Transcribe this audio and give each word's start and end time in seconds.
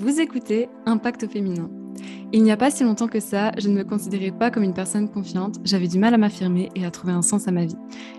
Vous 0.00 0.20
écoutez 0.20 0.68
Impact 0.86 1.26
féminin. 1.26 1.68
Il 2.32 2.44
n'y 2.44 2.52
a 2.52 2.56
pas 2.56 2.70
si 2.70 2.84
longtemps 2.84 3.08
que 3.08 3.18
ça, 3.18 3.50
je 3.58 3.68
ne 3.68 3.74
me 3.74 3.82
considérais 3.82 4.30
pas 4.30 4.48
comme 4.48 4.62
une 4.62 4.72
personne 4.72 5.08
confiante, 5.08 5.56
j'avais 5.64 5.88
du 5.88 5.98
mal 5.98 6.14
à 6.14 6.18
m'affirmer 6.18 6.68
et 6.76 6.86
à 6.86 6.92
trouver 6.92 7.12
un 7.12 7.20
sens 7.20 7.48
à 7.48 7.50
ma 7.50 7.64
vie. 7.64 7.74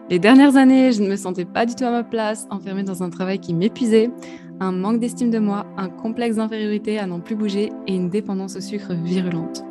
Les 0.10 0.20
dernières 0.20 0.58
années, 0.58 0.92
je 0.92 1.02
ne 1.02 1.08
me 1.08 1.16
sentais 1.16 1.46
pas 1.46 1.66
du 1.66 1.76
tout 1.76 1.86
à 1.86 1.92
ma 1.92 2.04
place, 2.04 2.48
enfermée 2.50 2.84
dans 2.84 3.02
un 3.02 3.10
travail 3.10 3.40
qui 3.40 3.54
m'épuisait, 3.54 4.12
un 4.60 4.74
manque 4.74 5.00
d'estime 5.00 5.30
de 5.30 5.40
moi, 5.40 5.68
un 5.78 5.88
complexe 5.88 6.36
d'infériorité 6.36 7.00
à 7.00 7.08
n'en 7.08 7.22
plus 7.22 7.38
bouger 7.38 7.72
et 7.88 7.96
une 7.96 8.10
dépendance 8.10 8.58
au 8.58 8.62
sucre 8.62 8.94
virulente. 8.94 9.64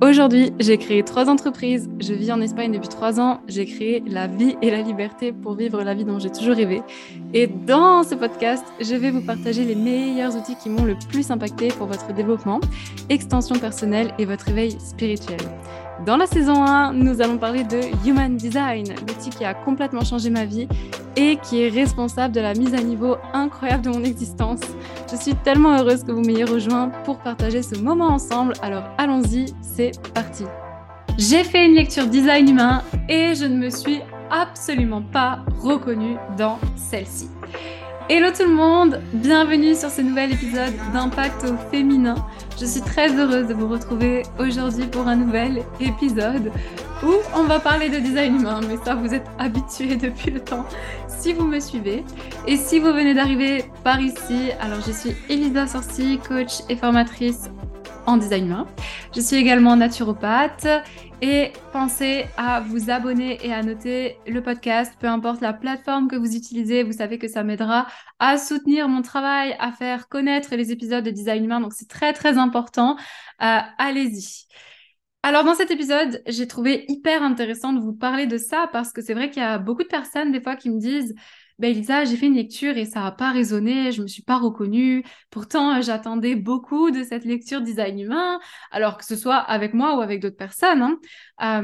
Aujourd'hui, 0.00 0.52
j'ai 0.60 0.78
créé 0.78 1.02
trois 1.02 1.28
entreprises. 1.28 1.90
Je 1.98 2.12
vis 2.12 2.30
en 2.30 2.40
Espagne 2.40 2.70
depuis 2.70 2.88
trois 2.88 3.18
ans. 3.18 3.40
J'ai 3.48 3.66
créé 3.66 4.00
la 4.06 4.28
vie 4.28 4.56
et 4.62 4.70
la 4.70 4.80
liberté 4.80 5.32
pour 5.32 5.54
vivre 5.54 5.82
la 5.82 5.92
vie 5.92 6.04
dont 6.04 6.20
j'ai 6.20 6.30
toujours 6.30 6.54
rêvé. 6.54 6.82
Et 7.34 7.48
dans 7.48 8.04
ce 8.04 8.14
podcast, 8.14 8.64
je 8.80 8.94
vais 8.94 9.10
vous 9.10 9.22
partager 9.22 9.64
les 9.64 9.74
meilleurs 9.74 10.36
outils 10.36 10.54
qui 10.54 10.70
m'ont 10.70 10.84
le 10.84 10.94
plus 11.08 11.32
impacté 11.32 11.68
pour 11.68 11.88
votre 11.88 12.12
développement, 12.12 12.60
extension 13.08 13.56
personnelle 13.56 14.14
et 14.20 14.24
votre 14.24 14.48
éveil 14.48 14.78
spirituel. 14.78 15.40
Dans 16.06 16.16
la 16.16 16.26
saison 16.26 16.64
1, 16.64 16.92
nous 16.92 17.20
allons 17.20 17.38
parler 17.38 17.64
de 17.64 17.80
Human 18.06 18.36
Design, 18.36 18.86
l'outil 19.00 19.30
qui 19.30 19.44
a 19.44 19.52
complètement 19.52 20.04
changé 20.04 20.30
ma 20.30 20.44
vie 20.44 20.68
et 21.18 21.36
qui 21.36 21.62
est 21.62 21.68
responsable 21.68 22.32
de 22.32 22.40
la 22.40 22.54
mise 22.54 22.74
à 22.74 22.80
niveau 22.80 23.16
incroyable 23.32 23.82
de 23.82 23.90
mon 23.90 24.04
existence. 24.04 24.60
Je 25.10 25.16
suis 25.16 25.34
tellement 25.34 25.76
heureuse 25.76 26.04
que 26.04 26.12
vous 26.12 26.20
m'ayez 26.20 26.44
rejoint 26.44 26.90
pour 27.04 27.18
partager 27.18 27.62
ce 27.62 27.76
moment 27.76 28.06
ensemble. 28.06 28.52
Alors 28.62 28.84
allons-y, 28.98 29.46
c'est 29.60 29.90
parti. 30.14 30.44
J'ai 31.18 31.42
fait 31.42 31.66
une 31.66 31.74
lecture 31.74 32.06
design 32.06 32.48
humain 32.48 32.82
et 33.08 33.34
je 33.34 33.46
ne 33.46 33.56
me 33.56 33.68
suis 33.68 34.00
absolument 34.30 35.02
pas 35.02 35.40
reconnue 35.60 36.16
dans 36.36 36.60
celle-ci. 36.76 37.28
Hello 38.08 38.28
tout 38.30 38.48
le 38.48 38.54
monde, 38.54 39.00
bienvenue 39.12 39.74
sur 39.74 39.90
ce 39.90 40.00
nouvel 40.00 40.32
épisode 40.32 40.72
d'Impact 40.94 41.44
au 41.44 41.70
féminin. 41.70 42.14
Je 42.60 42.64
suis 42.64 42.80
très 42.80 43.12
heureuse 43.12 43.48
de 43.48 43.54
vous 43.54 43.68
retrouver 43.68 44.22
aujourd'hui 44.38 44.86
pour 44.86 45.08
un 45.08 45.16
nouvel 45.16 45.64
épisode 45.80 46.52
où 47.02 47.12
on 47.34 47.44
va 47.44 47.60
parler 47.60 47.88
de 47.88 47.98
design 47.98 48.36
humain, 48.36 48.60
mais 48.66 48.76
ça 48.84 48.94
vous 48.94 49.14
êtes 49.14 49.26
habitués 49.38 49.96
depuis 50.06 50.30
le 50.30 50.40
temps 50.40 50.66
si 51.08 51.32
vous 51.32 51.46
me 51.46 51.60
suivez. 51.60 52.04
Et 52.46 52.56
si 52.56 52.78
vous 52.78 52.92
venez 52.92 53.14
d'arriver 53.14 53.64
par 53.84 54.00
ici, 54.00 54.52
alors 54.60 54.80
je 54.86 54.92
suis 54.92 55.14
Elisa 55.28 55.66
Sorci, 55.66 56.18
coach 56.26 56.60
et 56.68 56.76
formatrice 56.76 57.50
en 58.06 58.16
design 58.16 58.46
humain. 58.46 58.66
Je 59.14 59.20
suis 59.20 59.36
également 59.36 59.76
naturopathe 59.76 60.66
et 61.20 61.52
pensez 61.72 62.26
à 62.36 62.60
vous 62.60 62.90
abonner 62.90 63.44
et 63.44 63.52
à 63.52 63.62
noter 63.62 64.16
le 64.26 64.40
podcast, 64.42 64.94
peu 65.00 65.08
importe 65.08 65.40
la 65.40 65.52
plateforme 65.52 66.08
que 66.08 66.16
vous 66.16 66.36
utilisez. 66.36 66.84
Vous 66.84 66.92
savez 66.92 67.18
que 67.18 67.28
ça 67.28 67.42
m'aidera 67.42 67.86
à 68.18 68.38
soutenir 68.38 68.88
mon 68.88 69.02
travail, 69.02 69.56
à 69.58 69.72
faire 69.72 70.08
connaître 70.08 70.54
les 70.54 70.70
épisodes 70.72 71.04
de 71.04 71.10
design 71.10 71.44
humain. 71.44 71.60
Donc 71.60 71.72
c'est 71.74 71.88
très 71.88 72.12
très 72.12 72.38
important. 72.38 72.96
Euh, 73.42 73.58
allez-y. 73.78 74.46
Alors 75.22 75.44
dans 75.44 75.54
cet 75.54 75.70
épisode, 75.70 76.22
j'ai 76.26 76.46
trouvé 76.46 76.84
hyper 76.88 77.22
intéressant 77.22 77.72
de 77.72 77.80
vous 77.80 77.92
parler 77.92 78.26
de 78.26 78.38
ça 78.38 78.68
parce 78.72 78.92
que 78.92 79.02
c'est 79.02 79.14
vrai 79.14 79.30
qu'il 79.30 79.42
y 79.42 79.44
a 79.44 79.58
beaucoup 79.58 79.82
de 79.82 79.88
personnes 79.88 80.32
des 80.32 80.40
fois 80.40 80.56
qui 80.56 80.70
me 80.70 80.78
disent 80.78 81.14
ben 81.58 81.72
Elisa, 81.72 82.04
j'ai 82.04 82.16
fait 82.16 82.26
une 82.26 82.36
lecture 82.36 82.76
et 82.76 82.84
ça 82.84 83.00
n'a 83.00 83.10
pas 83.10 83.32
résonné, 83.32 83.90
je 83.90 84.00
me 84.00 84.06
suis 84.06 84.22
pas 84.22 84.38
reconnue. 84.38 85.04
Pourtant, 85.30 85.82
j'attendais 85.82 86.36
beaucoup 86.36 86.92
de 86.92 87.02
cette 87.02 87.24
lecture 87.24 87.62
design 87.62 87.98
humain, 87.98 88.38
alors 88.70 88.96
que 88.96 89.04
ce 89.04 89.16
soit 89.16 89.38
avec 89.38 89.74
moi 89.74 89.96
ou 89.96 90.00
avec 90.00 90.20
d'autres 90.20 90.36
personnes. 90.36 90.96
Hein. 91.40 91.60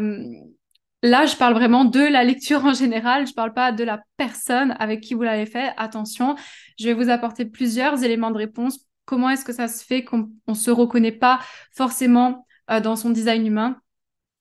là, 1.05 1.27
je 1.27 1.37
parle 1.37 1.55
vraiment 1.55 1.85
de 1.85 2.01
la 2.01 2.25
lecture 2.25 2.65
en 2.65 2.75
général, 2.75 3.27
je 3.29 3.35
parle 3.35 3.55
pas 3.55 3.71
de 3.71 3.85
la 3.85 4.03
personne 4.17 4.75
avec 4.81 5.01
qui 5.01 5.15
vous 5.15 5.23
l'avez 5.23 5.47
fait. 5.47 5.73
Attention, 5.77 6.35
je 6.77 6.87
vais 6.87 6.95
vous 6.95 7.09
apporter 7.09 7.45
plusieurs 7.45 8.03
éléments 8.03 8.33
de 8.33 8.39
réponse. 8.39 8.81
Comment 9.05 9.31
est-ce 9.31 9.45
que 9.45 9.53
ça 9.53 9.69
se 9.69 9.85
fait 9.85 10.03
qu'on 10.03 10.29
ne 10.49 10.55
se 10.55 10.73
reconnaît 10.73 11.13
pas 11.13 11.39
forcément 11.71 12.45
euh, 12.71 12.81
dans 12.81 12.97
son 12.97 13.11
design 13.11 13.47
humain 13.47 13.81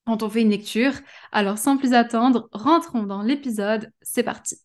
quand 0.06 0.24
on 0.24 0.30
fait 0.30 0.42
une 0.42 0.50
lecture 0.50 0.94
Alors, 1.32 1.58
sans 1.58 1.78
plus 1.78 1.94
attendre, 1.94 2.50
rentrons 2.52 3.04
dans 3.04 3.22
l'épisode. 3.22 3.92
C'est 4.02 4.24
parti. 4.24 4.58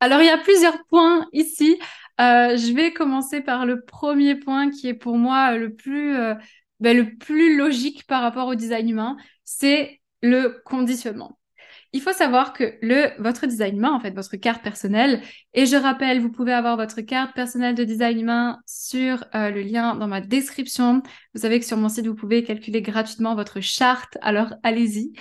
Alors, 0.00 0.20
il 0.20 0.26
y 0.26 0.30
a 0.30 0.38
plusieurs 0.38 0.84
points 0.86 1.26
ici. 1.32 1.78
Euh, 2.20 2.56
je 2.56 2.72
vais 2.74 2.92
commencer 2.92 3.40
par 3.40 3.66
le 3.66 3.84
premier 3.84 4.36
point 4.36 4.70
qui 4.70 4.88
est 4.88 4.94
pour 4.94 5.16
moi 5.18 5.56
le 5.56 5.74
plus, 5.74 6.16
euh, 6.16 6.34
ben, 6.80 6.96
le 6.96 7.16
plus 7.16 7.56
logique 7.56 8.06
par 8.06 8.22
rapport 8.22 8.46
au 8.48 8.54
design 8.54 8.88
humain, 8.88 9.16
c'est 9.44 10.00
le 10.22 10.60
conditionnement. 10.64 11.38
Il 11.94 12.02
faut 12.02 12.12
savoir 12.12 12.52
que 12.52 12.74
votre 13.22 13.46
design 13.46 13.76
humain, 13.76 13.92
en 13.92 14.00
fait, 14.00 14.10
votre 14.10 14.36
carte 14.36 14.62
personnelle, 14.62 15.22
et 15.54 15.64
je 15.64 15.76
rappelle, 15.76 16.20
vous 16.20 16.30
pouvez 16.30 16.52
avoir 16.52 16.76
votre 16.76 17.00
carte 17.00 17.34
personnelle 17.34 17.74
de 17.74 17.84
design 17.84 18.20
humain 18.20 18.58
sur 18.66 19.24
euh, 19.34 19.50
le 19.50 19.62
lien 19.62 19.94
dans 19.94 20.08
ma 20.08 20.20
description. 20.20 21.02
Vous 21.34 21.40
savez 21.40 21.60
que 21.60 21.64
sur 21.64 21.76
mon 21.76 21.88
site, 21.88 22.06
vous 22.06 22.16
pouvez 22.16 22.42
calculer 22.42 22.82
gratuitement 22.82 23.34
votre 23.34 23.60
charte, 23.60 24.18
alors 24.20 24.54
allez-y 24.62 25.12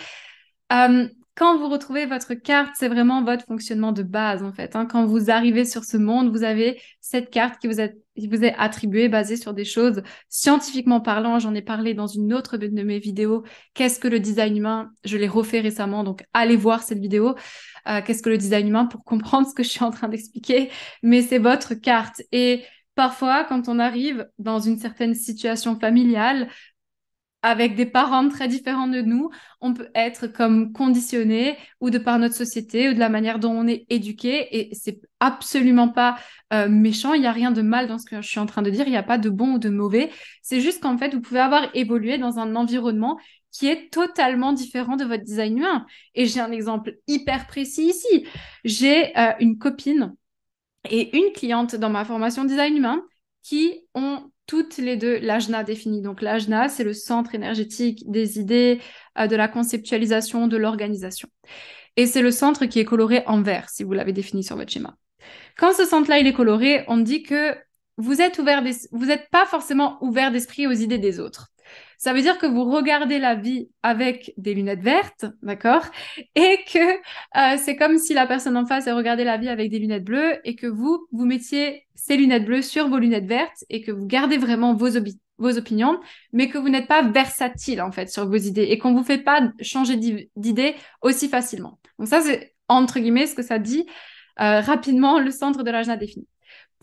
quand 1.35 1.57
vous 1.57 1.69
retrouvez 1.69 2.05
votre 2.05 2.33
carte, 2.35 2.73
c'est 2.75 2.87
vraiment 2.87 3.23
votre 3.23 3.45
fonctionnement 3.45 3.91
de 3.91 4.03
base, 4.03 4.43
en 4.43 4.53
fait. 4.53 4.75
Hein. 4.75 4.85
Quand 4.85 5.05
vous 5.05 5.31
arrivez 5.31 5.65
sur 5.65 5.83
ce 5.83 5.97
monde, 5.97 6.29
vous 6.31 6.43
avez 6.43 6.79
cette 7.01 7.31
carte 7.31 7.59
qui 7.59 7.67
vous, 7.67 7.79
est, 8.15 8.27
vous 8.27 8.43
est 8.43 8.53
attribuée 8.57 9.09
basée 9.09 9.37
sur 9.37 9.53
des 9.53 9.65
choses 9.65 10.01
scientifiquement 10.29 11.01
parlant. 11.01 11.39
J'en 11.39 11.53
ai 11.53 11.61
parlé 11.61 11.93
dans 11.93 12.07
une 12.07 12.33
autre 12.33 12.57
de 12.57 12.67
mes 12.67 12.99
vidéos. 12.99 13.43
Qu'est-ce 13.73 13.99
que 13.99 14.07
le 14.07 14.19
design 14.19 14.57
humain 14.57 14.91
Je 15.03 15.17
l'ai 15.17 15.27
refait 15.27 15.59
récemment, 15.59 16.03
donc 16.03 16.23
allez 16.33 16.55
voir 16.55 16.83
cette 16.83 16.99
vidéo. 16.99 17.35
Euh, 17.87 18.01
Qu'est-ce 18.05 18.23
que 18.23 18.29
le 18.29 18.37
design 18.37 18.67
humain 18.67 18.85
pour 18.85 19.03
comprendre 19.03 19.47
ce 19.49 19.53
que 19.53 19.63
je 19.63 19.69
suis 19.69 19.83
en 19.83 19.91
train 19.91 20.09
d'expliquer. 20.09 20.69
Mais 21.01 21.21
c'est 21.21 21.39
votre 21.39 21.73
carte. 21.73 22.21
Et 22.31 22.63
parfois, 22.95 23.43
quand 23.43 23.67
on 23.67 23.79
arrive 23.79 24.27
dans 24.39 24.59
une 24.59 24.77
certaine 24.77 25.15
situation 25.15 25.79
familiale, 25.79 26.49
avec 27.43 27.75
des 27.75 27.85
parents 27.85 28.27
très 28.29 28.47
différents 28.47 28.87
de 28.87 29.01
nous, 29.01 29.29
on 29.61 29.73
peut 29.73 29.89
être 29.93 30.27
comme 30.27 30.71
conditionné 30.71 31.57
ou 31.81 31.89
de 31.89 31.97
par 31.97 32.17
notre 32.17 32.35
société 32.35 32.89
ou 32.89 32.93
de 32.93 32.99
la 32.99 33.09
manière 33.09 33.37
dont 33.37 33.51
on 33.51 33.67
est 33.67 33.85
éduqué 33.89 34.57
et 34.57 34.73
c'est 34.73 35.01
absolument 35.19 35.89
pas 35.89 36.17
euh, 36.53 36.69
méchant, 36.69 37.13
il 37.13 37.21
n'y 37.21 37.27
a 37.27 37.31
rien 37.31 37.51
de 37.51 37.61
mal 37.61 37.87
dans 37.87 37.97
ce 37.97 38.05
que 38.05 38.21
je 38.21 38.27
suis 38.27 38.39
en 38.39 38.45
train 38.45 38.61
de 38.61 38.69
dire, 38.69 38.87
il 38.87 38.91
n'y 38.91 38.97
a 38.97 39.03
pas 39.03 39.17
de 39.17 39.29
bon 39.29 39.55
ou 39.55 39.59
de 39.59 39.69
mauvais, 39.69 40.09
c'est 40.41 40.61
juste 40.61 40.81
qu'en 40.81 40.97
fait 40.97 41.13
vous 41.13 41.21
pouvez 41.21 41.41
avoir 41.41 41.69
évolué 41.75 42.17
dans 42.17 42.39
un 42.39 42.55
environnement 42.55 43.19
qui 43.51 43.67
est 43.67 43.91
totalement 43.91 44.53
différent 44.53 44.95
de 44.95 45.05
votre 45.05 45.23
design 45.23 45.59
humain. 45.59 45.85
Et 46.15 46.25
j'ai 46.25 46.39
un 46.39 46.51
exemple 46.51 46.95
hyper 47.07 47.45
précis 47.45 47.85
ici. 47.89 48.25
J'ai 48.63 49.15
euh, 49.15 49.31
une 49.39 49.59
copine 49.59 50.15
et 50.89 51.15
une 51.15 51.31
cliente 51.33 51.75
dans 51.75 51.91
ma 51.91 52.03
formation 52.03 52.45
design 52.45 52.75
humain 52.75 53.03
qui 53.43 53.85
ont 53.93 54.31
toutes 54.45 54.77
les 54.77 54.97
deux 54.97 55.19
l'ajna 55.19 55.63
défini. 55.63 56.01
Donc 56.01 56.21
l'ajna, 56.21 56.69
c'est 56.69 56.83
le 56.83 56.93
centre 56.93 57.35
énergétique 57.35 58.03
des 58.09 58.39
idées, 58.39 58.81
euh, 59.17 59.27
de 59.27 59.35
la 59.35 59.47
conceptualisation, 59.47 60.47
de 60.47 60.57
l'organisation. 60.57 61.29
Et 61.95 62.05
c'est 62.05 62.21
le 62.21 62.31
centre 62.31 62.65
qui 62.65 62.79
est 62.79 62.85
coloré 62.85 63.23
en 63.27 63.41
vert, 63.41 63.69
si 63.69 63.83
vous 63.83 63.93
l'avez 63.93 64.13
défini 64.13 64.43
sur 64.43 64.55
votre 64.55 64.71
schéma. 64.71 64.95
Quand 65.57 65.73
ce 65.73 65.85
centre-là, 65.85 66.19
il 66.19 66.27
est 66.27 66.33
coloré, 66.33 66.83
on 66.87 66.97
dit 66.97 67.23
que 67.23 67.55
vous 67.97 68.21
êtes 68.21 68.39
ouvert, 68.39 68.63
vous 68.91 69.05
n'êtes 69.05 69.29
pas 69.29 69.45
forcément 69.45 69.97
ouvert 70.01 70.31
d'esprit 70.31 70.65
aux 70.65 70.71
idées 70.71 70.97
des 70.97 71.19
autres. 71.19 71.52
Ça 72.03 72.11
veut 72.11 72.21
dire 72.21 72.37
que 72.37 72.45
vous 72.45 72.65
regardez 72.65 73.17
la 73.17 73.33
vie 73.33 73.69
avec 73.81 74.33
des 74.35 74.53
lunettes 74.53 74.81
vertes, 74.81 75.25
d'accord 75.41 75.85
Et 76.35 76.57
que 76.69 76.95
euh, 76.97 77.57
c'est 77.57 77.77
comme 77.77 77.97
si 77.97 78.13
la 78.13 78.27
personne 78.27 78.57
en 78.57 78.65
face 78.65 78.89
regardait 78.89 79.23
la 79.23 79.37
vie 79.37 79.47
avec 79.47 79.71
des 79.71 79.79
lunettes 79.79 80.03
bleues 80.03 80.35
et 80.43 80.57
que 80.57 80.67
vous, 80.67 81.07
vous 81.13 81.23
mettiez 81.23 81.87
ces 81.95 82.17
lunettes 82.17 82.43
bleues 82.43 82.61
sur 82.61 82.89
vos 82.89 82.97
lunettes 82.97 83.27
vertes 83.27 83.63
et 83.69 83.81
que 83.81 83.93
vous 83.93 84.05
gardez 84.05 84.37
vraiment 84.37 84.73
vos, 84.75 84.89
vos 85.37 85.57
opinions, 85.57 85.97
mais 86.33 86.49
que 86.49 86.57
vous 86.57 86.67
n'êtes 86.67 86.89
pas 86.89 87.03
versatile 87.03 87.81
en 87.81 87.93
fait 87.93 88.09
sur 88.09 88.27
vos 88.27 88.35
idées 88.35 88.63
et 88.63 88.77
qu'on 88.77 88.93
vous 88.93 89.05
fait 89.05 89.23
pas 89.23 89.39
changer 89.61 89.95
d'idée 90.35 90.75
aussi 91.01 91.29
facilement. 91.29 91.79
Donc 91.99 92.09
ça, 92.09 92.19
c'est 92.19 92.53
entre 92.67 92.99
guillemets 92.99 93.27
ce 93.27 93.35
que 93.35 93.43
ça 93.43 93.59
dit 93.59 93.85
euh, 94.41 94.59
rapidement 94.59 95.19
le 95.19 95.31
centre 95.31 95.63
de 95.63 95.71
l'agenda 95.71 95.95
défini. 95.95 96.27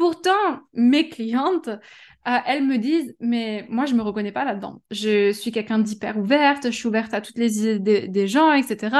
Pourtant, 0.00 0.62
mes 0.72 1.10
clientes, 1.10 1.68
euh, 1.68 2.38
elles 2.46 2.66
me 2.66 2.78
disent, 2.78 3.14
mais 3.20 3.66
moi, 3.68 3.84
je 3.84 3.94
me 3.94 4.00
reconnais 4.00 4.32
pas 4.32 4.46
là-dedans. 4.46 4.80
Je 4.90 5.30
suis 5.30 5.52
quelqu'un 5.52 5.78
d'hyper 5.78 6.16
ouverte, 6.16 6.70
je 6.70 6.74
suis 6.74 6.88
ouverte 6.88 7.12
à 7.12 7.20
toutes 7.20 7.36
les 7.36 7.66
idées 7.66 8.08
des, 8.08 8.26
gens, 8.26 8.50
etc. 8.54 8.96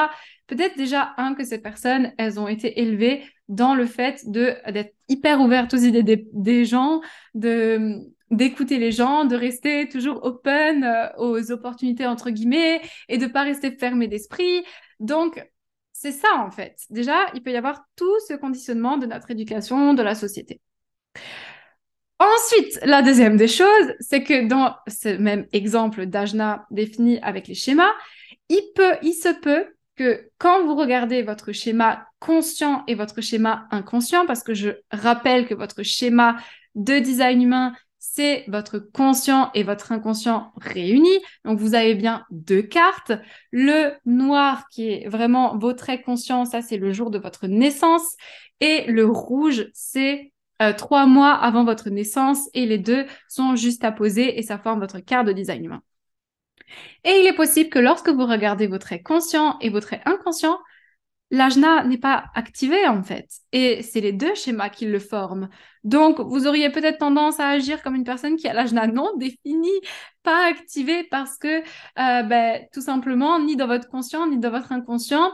Peut-être 0.46 0.76
déjà, 0.76 1.14
un, 1.16 1.34
que 1.34 1.42
ces 1.42 1.56
personnes, 1.56 2.12
elles 2.18 2.38
ont 2.38 2.48
été 2.48 2.82
élevées 2.82 3.24
dans 3.48 3.74
le 3.74 3.86
fait 3.86 4.20
d'être 4.26 4.94
hyper 5.08 5.40
ouvertes 5.40 5.72
aux 5.72 5.78
idées 5.78 6.02
des, 6.02 6.64
gens, 6.66 7.00
de 7.32 8.00
d'écouter 8.30 8.78
les 8.78 8.92
gens, 8.92 9.24
de 9.24 9.36
rester 9.36 9.88
toujours 9.88 10.22
open 10.22 10.84
euh, 10.84 11.08
aux 11.16 11.50
opportunités 11.50 12.06
entre 12.06 12.28
guillemets 12.28 12.82
et 13.08 13.16
de 13.16 13.26
pas 13.26 13.44
rester 13.44 13.70
fermé 13.70 14.06
d'esprit. 14.06 14.64
Donc 14.98 15.42
c'est 15.92 16.12
ça 16.12 16.44
en 16.44 16.50
fait. 16.50 16.76
Déjà, 16.90 17.24
il 17.32 17.42
peut 17.42 17.52
y 17.52 17.56
avoir 17.56 17.86
tout 17.96 18.20
ce 18.28 18.34
conditionnement 18.34 18.98
de 18.98 19.06
notre 19.06 19.30
éducation, 19.30 19.94
de 19.94 20.02
la 20.02 20.14
société. 20.14 20.60
Ensuite, 22.18 22.78
la 22.82 23.00
deuxième 23.00 23.38
des 23.38 23.48
choses, 23.48 23.94
c'est 23.98 24.22
que 24.22 24.46
dans 24.46 24.76
ce 24.86 25.08
même 25.08 25.46
exemple 25.52 26.04
d'Ajna 26.04 26.66
défini 26.70 27.18
avec 27.22 27.48
les 27.48 27.54
schémas, 27.54 27.92
il 28.50 29.14
se 29.14 29.40
peut 29.40 29.64
que 29.96 30.30
quand 30.38 30.64
vous 30.64 30.74
regardez 30.76 31.22
votre 31.22 31.52
schéma 31.52 32.06
conscient 32.18 32.84
et 32.86 32.94
votre 32.94 33.22
schéma 33.22 33.66
inconscient, 33.70 34.26
parce 34.26 34.42
que 34.42 34.52
je 34.52 34.70
rappelle 34.90 35.46
que 35.46 35.54
votre 35.54 35.82
schéma 35.82 36.36
de 36.74 36.98
design 36.98 37.42
humain, 37.42 37.74
c'est 37.98 38.44
votre 38.48 38.78
conscient 38.78 39.50
et 39.54 39.62
votre 39.62 39.92
inconscient 39.92 40.52
réunis. 40.56 41.20
Donc, 41.44 41.58
vous 41.58 41.74
avez 41.74 41.94
bien 41.94 42.24
deux 42.30 42.62
cartes. 42.62 43.12
Le 43.50 43.92
noir 44.04 44.68
qui 44.70 44.90
est 44.90 45.08
vraiment 45.08 45.56
vos 45.56 45.72
traits 45.72 46.02
conscients, 46.02 46.44
ça 46.44 46.60
c'est 46.62 46.78
le 46.78 46.92
jour 46.92 47.10
de 47.10 47.18
votre 47.18 47.46
naissance. 47.46 48.16
Et 48.60 48.84
le 48.90 49.06
rouge, 49.06 49.68
c'est 49.72 50.32
euh, 50.60 50.72
trois 50.72 51.06
mois 51.06 51.32
avant 51.32 51.64
votre 51.64 51.90
naissance. 51.90 52.48
Et 52.54 52.66
les 52.66 52.78
deux 52.78 53.06
sont 53.28 53.56
juste 53.56 53.84
à 53.84 53.92
poser 53.92 54.38
et 54.38 54.42
ça 54.42 54.58
forme 54.58 54.80
votre 54.80 55.00
carte 55.00 55.26
de 55.26 55.32
design 55.32 55.64
humain. 55.64 55.82
Et 57.04 57.20
il 57.20 57.26
est 57.26 57.34
possible 57.34 57.70
que 57.70 57.78
lorsque 57.78 58.08
vous 58.08 58.26
regardez 58.26 58.66
vos 58.66 58.78
traits 58.78 59.02
conscients 59.02 59.58
et 59.60 59.70
vos 59.70 59.80
traits 59.80 60.02
inconscients, 60.06 60.58
l'ajna 61.30 61.84
n'est 61.84 61.98
pas 61.98 62.24
activé 62.34 62.86
en 62.88 63.02
fait. 63.02 63.28
Et 63.52 63.82
c'est 63.82 64.00
les 64.00 64.12
deux 64.12 64.34
schémas 64.34 64.68
qui 64.68 64.86
le 64.86 64.98
forment. 64.98 65.48
Donc, 65.84 66.20
vous 66.20 66.46
auriez 66.46 66.70
peut-être 66.70 66.98
tendance 66.98 67.40
à 67.40 67.48
agir 67.48 67.82
comme 67.82 67.94
une 67.94 68.04
personne 68.04 68.36
qui 68.36 68.48
a 68.48 68.52
l'ajna 68.52 68.86
non 68.86 69.16
défini, 69.16 69.70
pas 70.22 70.46
activé 70.46 71.04
parce 71.04 71.36
que 71.38 71.60
euh, 71.60 72.22
ben, 72.22 72.66
tout 72.72 72.82
simplement, 72.82 73.38
ni 73.38 73.56
dans 73.56 73.66
votre 73.66 73.88
conscient, 73.88 74.26
ni 74.26 74.38
dans 74.38 74.50
votre 74.50 74.72
inconscient, 74.72 75.32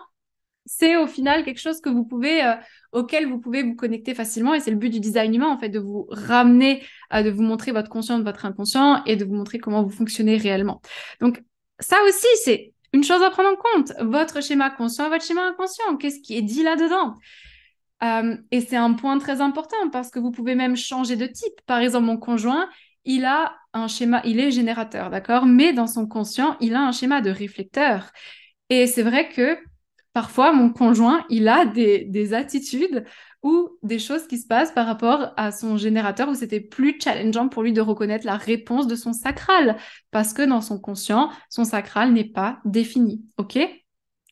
c'est 0.66 0.96
au 0.96 1.06
final 1.06 1.44
quelque 1.44 1.60
chose 1.60 1.80
que 1.80 1.88
vous 1.88 2.04
pouvez, 2.04 2.44
euh, 2.44 2.54
auquel 2.92 3.26
vous 3.26 3.38
pouvez 3.38 3.62
vous 3.62 3.74
connecter 3.74 4.14
facilement. 4.14 4.54
Et 4.54 4.60
c'est 4.60 4.70
le 4.70 4.76
but 4.76 4.90
du 4.90 5.00
design 5.00 5.34
humain, 5.34 5.48
en 5.48 5.58
fait, 5.58 5.68
de 5.68 5.78
vous 5.78 6.06
ramener, 6.10 6.82
de 7.12 7.30
vous 7.30 7.42
montrer 7.42 7.72
votre 7.72 7.88
conscient 7.88 8.22
votre 8.22 8.44
inconscient 8.44 9.02
et 9.04 9.16
de 9.16 9.24
vous 9.24 9.34
montrer 9.34 9.58
comment 9.58 9.82
vous 9.82 9.90
fonctionnez 9.90 10.36
réellement. 10.36 10.80
Donc, 11.20 11.42
ça 11.78 11.96
aussi, 12.06 12.26
c'est 12.44 12.72
une 12.92 13.04
chose 13.04 13.22
à 13.22 13.30
prendre 13.30 13.50
en 13.50 13.56
compte, 13.56 13.92
votre 14.00 14.42
schéma 14.42 14.70
conscient, 14.70 15.08
votre 15.08 15.24
schéma 15.24 15.42
inconscient, 15.48 15.96
qu'est-ce 15.96 16.20
qui 16.20 16.36
est 16.36 16.42
dit 16.42 16.62
là-dedans? 16.62 17.14
Euh, 18.02 18.36
Et 18.50 18.60
c'est 18.60 18.76
un 18.76 18.92
point 18.94 19.18
très 19.18 19.40
important 19.40 19.90
parce 19.90 20.10
que 20.10 20.18
vous 20.18 20.30
pouvez 20.30 20.54
même 20.54 20.76
changer 20.76 21.16
de 21.16 21.26
type. 21.26 21.60
Par 21.66 21.78
exemple, 21.78 22.06
mon 22.06 22.16
conjoint, 22.16 22.68
il 23.04 23.24
a 23.24 23.54
un 23.72 23.88
schéma, 23.88 24.22
il 24.24 24.40
est 24.40 24.50
générateur, 24.50 25.10
d'accord? 25.10 25.46
Mais 25.46 25.72
dans 25.72 25.86
son 25.86 26.06
conscient, 26.06 26.56
il 26.60 26.74
a 26.74 26.80
un 26.80 26.92
schéma 26.92 27.20
de 27.20 27.30
réflecteur. 27.30 28.10
Et 28.68 28.86
c'est 28.86 29.02
vrai 29.02 29.28
que 29.28 29.58
parfois, 30.16 30.50
mon 30.50 30.70
conjoint, 30.70 31.26
il 31.28 31.46
a 31.46 31.66
des, 31.66 32.06
des 32.06 32.32
attitudes 32.32 33.04
ou 33.42 33.68
des 33.82 33.98
choses 33.98 34.26
qui 34.26 34.38
se 34.38 34.46
passent 34.46 34.72
par 34.72 34.86
rapport 34.86 35.34
à 35.36 35.52
son 35.52 35.76
générateur 35.76 36.30
où 36.30 36.34
c'était 36.34 36.58
plus 36.58 36.98
challengeant 36.98 37.50
pour 37.50 37.62
lui 37.62 37.74
de 37.74 37.82
reconnaître 37.82 38.24
la 38.24 38.38
réponse 38.38 38.86
de 38.86 38.96
son 38.96 39.12
sacral 39.12 39.76
parce 40.12 40.32
que 40.32 40.40
dans 40.40 40.62
son 40.62 40.80
conscient, 40.80 41.28
son 41.50 41.64
sacral 41.64 42.14
n'est 42.14 42.24
pas 42.24 42.60
défini. 42.64 43.26
OK? 43.36 43.58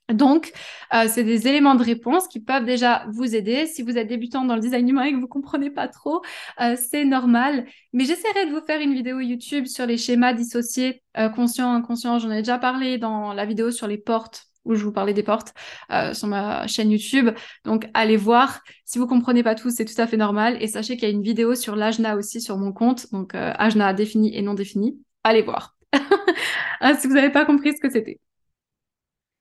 Donc, 0.08 0.54
euh, 0.94 1.04
c'est 1.06 1.22
des 1.22 1.48
éléments 1.48 1.75
de 1.75 1.82
réponse 1.82 2.28
qui 2.28 2.40
peuvent 2.40 2.64
déjà 2.64 3.04
vous 3.10 3.34
aider. 3.34 3.66
Si 3.66 3.82
vous 3.82 3.98
êtes 3.98 4.08
débutant 4.08 4.46
dans 4.46 4.54
le 4.54 4.62
design 4.62 4.88
humain 4.88 5.04
et 5.04 5.12
que 5.12 5.20
vous 5.20 5.28
comprenez 5.28 5.69
pas 5.69 5.88
trop, 5.88 6.22
euh, 6.62 6.76
c'est 6.76 7.04
normal. 7.04 7.66
Mais 7.92 8.06
j'essaierai 8.06 8.46
de 8.46 8.52
vous 8.52 8.64
faire 8.64 8.80
une 8.80 8.94
vidéo 8.94 9.20
YouTube 9.20 9.66
sur 9.66 9.84
les 9.84 9.98
schémas 9.98 10.32
dissociés, 10.32 11.02
euh, 11.19 11.28
conscient, 11.28 11.70
inconscient. 11.70 12.19
J'en 12.20 12.30
ai 12.30 12.38
déjà 12.38 12.56
parlé 12.56 12.96
dans 12.96 13.34
la 13.34 13.44
vidéo 13.44 13.70
sur 13.70 13.87
les 13.87 13.98
portes 13.98 14.46
où 14.64 14.75
je 14.75 14.84
vous 14.84 14.93
parlais 14.93 15.14
des 15.14 15.22
portes 15.22 15.55
euh, 15.90 16.14
sur 16.14 16.28
ma 16.28 16.66
chaîne 16.66 16.90
YouTube. 16.90 17.31
Donc 17.64 17.88
allez 17.94 18.16
voir. 18.16 18.61
Si 18.84 18.99
vous 18.99 19.06
comprenez 19.06 19.43
pas 19.43 19.55
tout, 19.55 19.70
c'est 19.70 19.84
tout 19.84 20.00
à 20.00 20.06
fait 20.06 20.16
normal. 20.16 20.56
Et 20.61 20.69
sachez 20.69 20.96
qu'il 20.96 21.08
y 21.08 21.12
a 21.12 21.14
une 21.14 21.22
vidéo 21.22 21.55
sur 21.55 21.76
l'AJNA 21.76 22.16
aussi 22.16 22.40
sur 22.40 22.56
mon 22.58 22.72
compte. 22.72 23.11
Donc 23.12 23.34
euh, 23.34 23.52
AJNA 23.58 23.93
défini 23.94 24.37
et 24.37 24.43
non 24.43 24.55
défini. 24.55 24.99
Allez 25.25 25.43
voir. 25.43 25.76
Si 27.00 27.06
vous 27.06 27.14
n'avez 27.14 27.31
pas 27.31 27.46
compris 27.46 27.72
ce 27.75 27.81
que 27.81 27.90
c'était? 27.90 28.20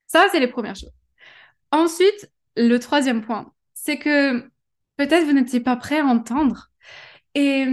Ça, 0.07 0.27
c'est 0.31 0.39
les 0.39 0.47
premières 0.47 0.75
choses. 0.75 0.93
Ensuite, 1.71 2.31
le 2.55 2.77
troisième 2.77 3.21
point, 3.21 3.51
c'est 3.73 3.97
que 3.97 4.41
peut-être 4.97 5.25
vous 5.25 5.33
n'étiez 5.33 5.59
pas 5.59 5.75
prêt 5.75 5.99
à 5.99 6.05
entendre. 6.05 6.69
Et, 7.35 7.65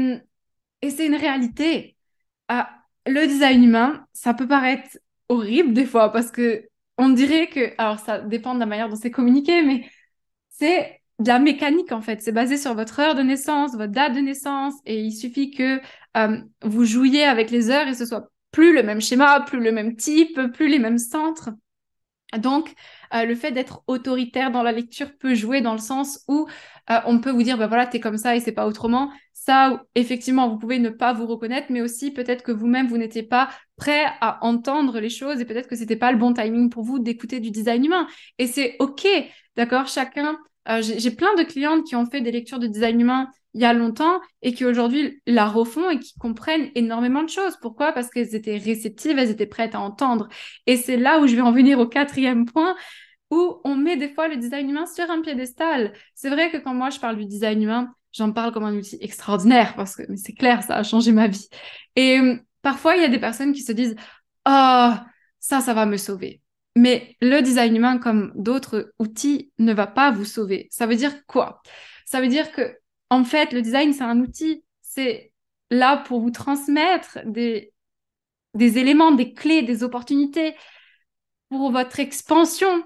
et 0.83 0.91
c'est 0.91 1.07
une 1.07 1.15
réalité. 1.15 1.97
Ah, 2.49 2.71
le 3.07 3.27
design 3.27 3.63
humain, 3.63 4.07
ça 4.13 4.35
peut 4.35 4.49
paraître 4.49 4.99
horrible 5.29 5.75
des 5.75 5.87
fois 5.87 6.11
parce 6.13 6.31
que 6.31 6.70
on 7.01 7.09
dirait 7.09 7.49
que, 7.49 7.73
alors 7.79 7.99
ça 7.99 8.21
dépend 8.21 8.55
de 8.55 8.61
la 8.61 8.67
manière 8.67 8.89
dont 8.89 8.97
c'est 8.97 9.11
communiqué, 9.11 9.63
mais 9.63 9.89
c'est 10.51 11.01
de 11.19 11.29
la 11.29 11.39
mécanique 11.39 11.93
en 11.93 12.03
fait. 12.03 12.23
C'est 12.23 12.33
basé 12.33 12.57
sur 12.59 12.75
votre 12.75 13.01
heure 13.01 13.15
de 13.15 13.23
naissance, 13.23 13.73
votre 13.73 13.93
date 13.93 14.15
de 14.15 14.21
naissance, 14.21 14.75
et 14.85 15.01
il 15.01 15.13
suffit 15.13 15.51
que 15.51 15.81
euh, 16.17 16.39
vous 16.63 16.85
jouiez 16.85 17.25
avec 17.25 17.51
les 17.51 17.71
heures 17.71 17.89
et 17.89 17.95
ce 17.95 18.05
soit 18.05 18.31
plus 18.53 18.75
le 18.75 18.83
même 18.83 19.01
schéma, 19.01 19.41
plus 19.41 19.61
le 19.61 19.73
même 19.73 19.97
type, 19.97 20.39
plus 20.53 20.69
les 20.69 20.79
mêmes 20.79 20.99
centres. 20.99 21.51
Donc, 22.39 22.75
euh, 23.15 23.25
le 23.25 23.35
fait 23.35 23.51
d'être 23.51 23.83
autoritaire 23.87 24.53
dans 24.53 24.63
la 24.63 24.73
lecture 24.73 25.17
peut 25.19 25.35
jouer 25.35 25.63
dans 25.63 25.73
le 25.73 25.79
sens 25.79 26.25
où 26.29 26.47
euh, 26.91 27.01
on 27.07 27.19
peut 27.21 27.31
vous 27.31 27.43
dire, 27.43 27.59
ben 27.59 27.67
voilà, 27.67 27.87
t'es 27.87 27.99
comme 28.01 28.19
ça 28.19 28.37
et 28.37 28.41
c'est 28.41 28.53
pas 28.53 28.67
autrement. 28.67 29.11
Ça, 29.33 29.83
effectivement, 29.95 30.49
vous 30.49 30.59
pouvez 30.59 30.79
ne 30.79 30.91
pas 30.91 31.13
vous 31.13 31.27
reconnaître, 31.27 31.69
mais 31.71 31.81
aussi 31.81 32.13
peut-être 32.13 32.43
que 32.43 32.53
vous-même, 32.53 32.87
vous, 32.89 32.99
n'étiez 32.99 33.23
pas 33.23 33.49
prêt 33.81 34.05
à 34.21 34.45
entendre 34.45 35.01
les 35.01 35.09
choses 35.09 35.41
et 35.41 35.45
peut-être 35.47 35.69
que 35.69 35.75
c'était 35.75 35.97
pas 35.97 36.13
le 36.13 36.19
bon 36.19 36.35
timing 36.35 36.69
pour 36.69 36.85
vous 36.85 36.99
d'écouter 36.99 37.41
du 37.41 37.51
design 37.51 37.85
humain. 37.85 38.07
Et 38.39 38.47
c'est 38.47 38.77
OK, 38.79 39.09
d'accord 39.57 39.89
Chacun, 39.89 40.39
euh, 40.69 40.83
j'ai 40.83 41.11
plein 41.11 41.35
de 41.35 41.43
clientes 41.43 41.85
qui 41.85 41.97
ont 41.97 42.07
fait 42.07 42.21
des 42.21 42.31
lectures 42.31 42.59
de 42.59 42.67
design 42.67 43.01
humain 43.01 43.29
il 43.55 43.63
y 43.63 43.65
a 43.65 43.73
longtemps 43.73 44.21
et 44.43 44.53
qui 44.53 44.65
aujourd'hui 44.65 45.21
la 45.27 45.47
refont 45.47 45.91
et 45.91 45.99
qui 45.99 46.13
comprennent 46.19 46.71
énormément 46.77 47.23
de 47.25 47.31
choses. 47.31 47.57
Pourquoi? 47.61 47.93
Parce 47.93 48.11
qu'elles 48.11 48.35
étaient 48.37 48.59
réceptives, 48.59 49.19
elles 49.19 49.31
étaient 49.31 49.47
prêtes 49.47 49.75
à 49.75 49.81
entendre. 49.81 50.29
Et 50.67 50.77
c'est 50.77 50.97
là 50.97 51.19
où 51.19 51.27
je 51.27 51.35
vais 51.35 51.41
en 51.41 51.51
venir 51.51 51.81
au 51.81 51.87
quatrième 51.87 52.45
point 52.45 52.77
où 53.31 53.61
on 53.65 53.77
met 53.77 53.97
des 53.97 54.11
fois 54.11 54.29
le 54.29 54.37
design 54.37 54.71
humain 54.71 54.87
sur 54.87 55.11
un 55.11 55.21
piédestal. 55.23 55.95
C'est 56.15 56.31
vrai 56.31 56.51
que 56.51 56.59
quand 56.59 56.75
moi 56.75 56.91
je 56.91 57.01
parle 57.01 57.17
du 57.17 57.25
design 57.27 57.63
humain, 57.63 57.93
j'en 58.13 58.31
parle 58.31 58.53
comme 58.53 58.65
un 58.65 58.77
outil 58.77 58.99
extraordinaire 59.01 59.75
parce 59.75 59.97
que 59.97 60.03
c'est 60.17 60.35
clair, 60.35 60.63
ça 60.63 60.77
a 60.77 60.83
changé 60.83 61.13
ma 61.13 61.27
vie. 61.27 61.49
Et 61.97 62.21
parfois 62.63 62.97
il 62.97 63.03
y 63.03 63.05
a 63.05 63.09
des 63.09 63.19
personnes 63.21 63.53
qui 63.53 63.63
se 63.63 63.73
disent 63.73 63.97
"Oh, 64.47 64.91
ça 65.41 65.61
ça 65.61 65.75
va 65.75 65.87
me 65.87 65.97
sauver." 65.97 66.41
Mais 66.77 67.17
le 67.21 67.41
design 67.41 67.77
humain 67.77 67.99
comme 67.99 68.33
d'autres 68.37 68.93
outils 68.99 69.53
ne 69.59 69.73
va 69.75 69.87
pas 69.87 70.11
vous 70.11 70.25
sauver. 70.25 70.69
Ça 70.71 70.87
veut 70.87 70.97
dire 70.97 71.27
quoi? 71.27 71.63
Ça 72.07 72.21
veut 72.21 72.29
dire 72.29 72.53
que 72.53 72.77
en 73.11 73.25
fait, 73.25 73.53
le 73.53 73.61
design, 73.63 73.93
c'est 73.93 74.05
un 74.05 74.21
outil. 74.21 74.65
C'est 74.83 75.33
là 75.71 75.97
pour 75.99 76.21
vous 76.21 76.31
transmettre 76.31 77.19
des, 77.27 77.73
des 78.55 78.79
éléments, 78.79 79.13
des 79.13 79.35
clés, 79.35 79.63
des 79.63 79.83
opportunités 79.83 80.57
pour 81.51 81.73
votre 81.73 82.01
expansion. 82.01 82.85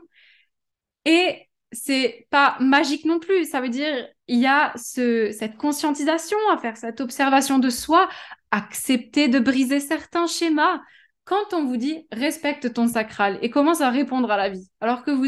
Et 1.05 1.49
c'est 1.75 2.27
pas 2.31 2.57
magique 2.61 3.05
non 3.05 3.19
plus. 3.19 3.45
Ça 3.45 3.61
veut 3.61 3.69
dire 3.69 4.07
il 4.29 4.39
y 4.39 4.47
a 4.47 4.73
ce, 4.77 5.31
cette 5.33 5.57
conscientisation 5.57 6.39
à 6.53 6.59
faire, 6.59 6.77
cette 6.77 7.01
observation 7.01 7.59
de 7.59 7.71
soi, 7.71 8.09
accepter 8.51 9.29
de 9.29 9.39
briser 9.39 9.81
certains 9.81 10.27
schémas. 10.27 10.81
Quand 11.25 11.53
on 11.53 11.65
vous 11.65 11.77
dit 11.77 12.07
respecte 12.13 12.73
ton 12.73 12.87
sacral 12.87 13.39
et 13.43 13.51
commence 13.51 13.81
à 13.81 13.91
répondre 13.91 14.31
à 14.31 14.37
la 14.37 14.51
vie, 14.51 14.69
alors 14.81 15.05
que 15.05 15.11
vous, 15.11 15.27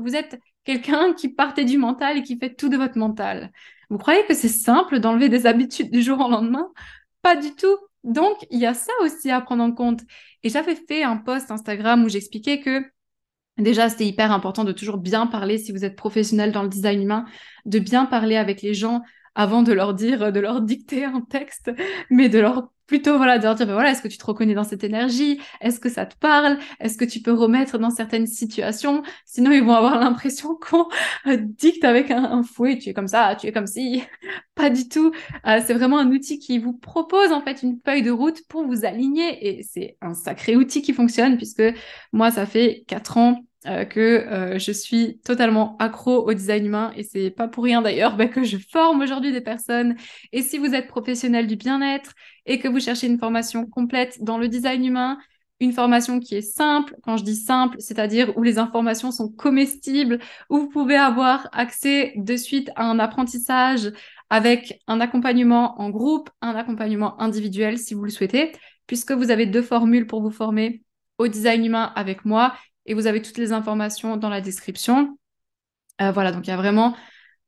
vous 0.00 0.16
êtes 0.16 0.40
quelqu'un 0.64 1.12
qui 1.14 1.28
partait 1.28 1.64
du 1.64 1.78
mental 1.78 2.18
et 2.18 2.22
qui 2.22 2.38
fait 2.38 2.54
tout 2.54 2.68
de 2.68 2.76
votre 2.76 2.98
mental. 2.98 3.50
Vous 3.90 3.98
croyez 3.98 4.24
que 4.24 4.34
c'est 4.34 4.48
simple 4.48 5.00
d'enlever 5.00 5.28
des 5.28 5.46
habitudes 5.46 5.90
du 5.90 6.02
jour 6.02 6.20
au 6.20 6.30
lendemain? 6.30 6.70
Pas 7.22 7.36
du 7.36 7.54
tout. 7.54 7.76
Donc, 8.04 8.38
il 8.50 8.58
y 8.58 8.66
a 8.66 8.74
ça 8.74 8.92
aussi 9.02 9.30
à 9.30 9.40
prendre 9.40 9.62
en 9.62 9.72
compte. 9.72 10.00
Et 10.42 10.48
j'avais 10.48 10.74
fait 10.74 11.02
un 11.02 11.16
post 11.16 11.50
Instagram 11.50 12.04
où 12.04 12.08
j'expliquais 12.08 12.60
que 12.60 12.82
déjà, 13.58 13.88
c'était 13.88 14.06
hyper 14.06 14.32
important 14.32 14.64
de 14.64 14.72
toujours 14.72 14.98
bien 14.98 15.26
parler, 15.26 15.58
si 15.58 15.72
vous 15.72 15.84
êtes 15.84 15.96
professionnel 15.96 16.52
dans 16.52 16.62
le 16.62 16.68
design 16.68 17.02
humain, 17.02 17.24
de 17.64 17.78
bien 17.78 18.06
parler 18.06 18.36
avec 18.36 18.62
les 18.62 18.74
gens 18.74 19.02
avant 19.34 19.62
de 19.62 19.72
leur 19.72 19.94
dire, 19.94 20.32
de 20.32 20.40
leur 20.40 20.60
dicter 20.62 21.04
un 21.04 21.20
texte, 21.20 21.70
mais 22.10 22.28
de 22.28 22.38
leur 22.38 22.70
plutôt 22.92 23.16
voilà 23.16 23.38
de 23.38 23.54
dire 23.54 23.66
ben 23.66 23.72
voilà 23.72 23.90
est-ce 23.92 24.02
que 24.02 24.08
tu 24.08 24.18
te 24.18 24.26
reconnais 24.26 24.52
dans 24.52 24.64
cette 24.64 24.84
énergie? 24.84 25.40
Est-ce 25.62 25.80
que 25.80 25.88
ça 25.88 26.04
te 26.04 26.14
parle? 26.14 26.58
Est-ce 26.78 26.98
que 26.98 27.06
tu 27.06 27.20
peux 27.20 27.32
remettre 27.32 27.78
dans 27.78 27.88
certaines 27.88 28.26
situations? 28.26 29.02
Sinon 29.24 29.50
ils 29.50 29.64
vont 29.64 29.72
avoir 29.72 29.98
l'impression 30.00 30.56
qu'on 30.56 30.86
euh, 31.26 31.38
dicte 31.38 31.84
avec 31.84 32.10
un, 32.10 32.42
fouet. 32.42 32.76
Tu 32.76 32.90
es 32.90 32.92
comme 32.92 33.08
ça 33.08 33.34
tu 33.34 33.46
es 33.46 33.52
comme 33.52 33.66
si 33.66 34.02
pas 34.54 34.68
du 34.68 34.90
tout. 34.90 35.10
Euh, 35.46 35.60
c'est 35.66 35.72
vraiment 35.72 35.98
un 35.98 36.10
outil 36.10 36.38
qui 36.38 36.58
vous 36.58 36.74
propose 36.74 37.32
en 37.32 37.40
fait 37.40 37.62
une 37.62 37.78
feuille 37.82 38.02
de 38.02 38.10
route 38.10 38.46
pour 38.46 38.66
vous 38.66 38.84
aligner. 38.84 39.48
Et 39.48 39.62
c'est 39.62 39.96
un 40.02 40.12
sacré 40.12 40.54
outil 40.54 40.82
qui 40.82 40.92
fonctionne 40.92 41.38
puisque 41.38 41.62
moi 42.12 42.30
ça 42.30 42.44
fait 42.44 42.84
quatre 42.86 43.16
ans 43.16 43.42
euh, 43.66 43.84
que 43.84 44.00
euh, 44.00 44.58
je 44.58 44.72
suis 44.72 45.20
totalement 45.24 45.76
accro 45.78 46.28
au 46.28 46.34
design 46.34 46.66
humain 46.66 46.92
et 46.96 47.04
c'est 47.04 47.30
pas 47.30 47.46
pour 47.46 47.62
rien 47.62 47.80
d'ailleurs 47.80 48.16
bah, 48.18 48.26
que 48.26 48.42
je 48.42 48.56
forme 48.56 49.02
aujourd'hui 49.02 49.32
des 49.32 49.40
personnes. 49.40 49.96
Et 50.32 50.42
si 50.42 50.58
vous 50.58 50.74
êtes 50.74 50.88
professionnel 50.88 51.46
du 51.46 51.56
bien-être 51.56 52.12
et 52.46 52.58
que 52.58 52.66
vous 52.66 52.80
cherchez 52.80 53.06
une 53.06 53.18
formation 53.18 53.66
complète 53.66 54.22
dans 54.22 54.38
le 54.38 54.48
design 54.48 54.84
humain, 54.84 55.18
une 55.60 55.72
formation 55.72 56.18
qui 56.18 56.34
est 56.34 56.42
simple, 56.42 56.96
quand 57.04 57.16
je 57.16 57.22
dis 57.22 57.36
simple, 57.36 57.76
c'est-à-dire 57.78 58.36
où 58.36 58.42
les 58.42 58.58
informations 58.58 59.12
sont 59.12 59.28
comestibles, 59.28 60.18
où 60.50 60.58
vous 60.58 60.68
pouvez 60.68 60.96
avoir 60.96 61.48
accès 61.52 62.14
de 62.16 62.36
suite 62.36 62.70
à 62.74 62.86
un 62.86 62.98
apprentissage 62.98 63.92
avec 64.28 64.80
un 64.88 65.00
accompagnement 65.00 65.80
en 65.80 65.90
groupe, 65.90 66.30
un 66.40 66.56
accompagnement 66.56 67.20
individuel 67.20 67.78
si 67.78 67.94
vous 67.94 68.02
le 68.02 68.10
souhaitez, 68.10 68.50
puisque 68.88 69.12
vous 69.12 69.30
avez 69.30 69.46
deux 69.46 69.62
formules 69.62 70.06
pour 70.06 70.20
vous 70.20 70.30
former 70.30 70.82
au 71.18 71.28
design 71.28 71.64
humain 71.64 71.92
avec 71.94 72.24
moi 72.24 72.54
et 72.86 72.94
vous 72.94 73.06
avez 73.06 73.22
toutes 73.22 73.38
les 73.38 73.52
informations 73.52 74.16
dans 74.16 74.28
la 74.28 74.40
description. 74.40 75.18
Euh, 76.00 76.12
voilà, 76.12 76.32
donc 76.32 76.46
il 76.46 76.50
y 76.50 76.52
a 76.52 76.56
vraiment 76.56 76.96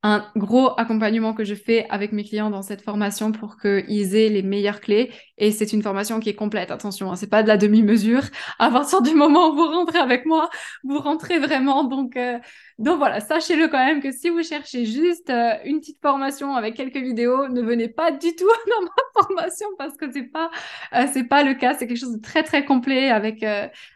un 0.05 0.31
gros 0.37 0.79
accompagnement 0.79 1.33
que 1.33 1.45
je 1.45 1.55
fais 1.55 1.87
avec 1.89 2.13
mes 2.13 2.25
clients 2.25 2.51
dans 2.51 2.61
cette 2.61 2.83
formation 2.83 3.33
pour 3.33 3.57
qu'ils 3.57 4.15
aient 4.15 4.29
les 4.29 4.43
meilleures 4.43 4.83
clés. 4.83 5.11
Et 5.39 5.51
c'est 5.51 5.73
une 5.73 5.83
formation 5.83 6.21
qui 6.21 6.29
est 6.29 6.35
complète. 6.35 6.71
Attention, 6.71 7.11
hein, 7.11 7.17
c'est 7.17 7.31
pas 7.31 7.43
de 7.43 7.49
la 7.49 7.57
demi-mesure. 7.57 8.21
À 8.59 8.71
partir 8.71 9.01
du 9.01 9.15
moment 9.15 9.49
où 9.49 9.55
vous 9.55 9.67
rentrez 9.67 9.99
avec 9.99 10.27
moi, 10.27 10.51
vous 10.85 10.99
rentrez 10.99 11.39
vraiment. 11.39 11.85
Donc, 11.85 12.19
euh, 12.19 12.39
donc 12.79 12.99
voilà, 12.99 13.21
sachez-le 13.21 13.67
quand 13.69 13.83
même 13.83 14.03
que 14.03 14.13
si 14.13 14.29
vous 14.29 14.43
cherchez 14.43 14.85
juste 14.85 15.31
euh, 15.31 15.55
une 15.65 15.81
petite 15.81 16.03
formation 16.03 16.55
avec 16.55 16.75
quelques 16.77 16.99
vidéos, 16.99 17.49
ne 17.49 17.63
venez 17.63 17.89
pas 17.89 18.13
du 18.13 18.37
tout 18.37 18.45
dans 18.69 18.83
ma 18.83 19.23
formation 19.23 19.69
parce 19.79 19.97
que 19.97 20.13
c'est 20.13 20.31
pas 20.31 20.51
euh, 20.95 21.07
c'est 21.15 21.25
pas 21.25 21.43
le 21.43 21.55
cas. 21.55 21.73
C'est 21.79 21.87
quelque 21.87 21.99
chose 21.99 22.17
de 22.17 22.21
très 22.21 22.43
très 22.43 22.67
complet 22.67 23.11
avec 23.11 23.43